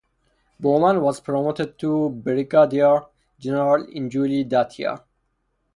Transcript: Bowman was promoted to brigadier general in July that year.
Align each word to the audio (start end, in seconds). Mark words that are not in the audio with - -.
Bowman 0.59 0.99
was 1.01 1.19
promoted 1.19 1.77
to 1.77 2.09
brigadier 2.09 3.03
general 3.37 3.85
in 3.85 4.09
July 4.09 4.41
that 4.41 4.79
year. 4.79 4.99